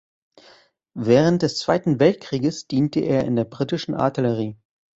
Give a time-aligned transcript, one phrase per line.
[0.97, 4.57] Während des Zweiten Weltkrieges diente er in der britischen Artillerie.